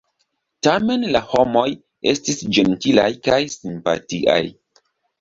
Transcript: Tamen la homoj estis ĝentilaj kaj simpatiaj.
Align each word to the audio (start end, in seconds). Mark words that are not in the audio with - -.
Tamen 0.67 1.05
la 1.17 1.21
homoj 1.33 1.67
estis 2.15 2.41
ĝentilaj 2.59 3.09
kaj 3.31 3.41
simpatiaj. 3.61 4.45